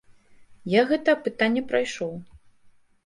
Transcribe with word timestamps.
Я 0.73 0.81
гэта 0.91 1.07
апытанне 1.19 1.63
прайшоў. 1.73 2.13